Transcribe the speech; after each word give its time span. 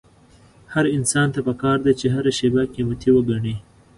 هر 0.73 0.85
انسان 0.97 1.27
ته 1.33 1.39
پکار 1.47 1.77
ده 1.85 1.91
چې 1.99 2.05
هره 2.15 2.31
شېبه 2.37 2.61
قيمتي 2.75 3.09
وګڼي. 3.13 3.55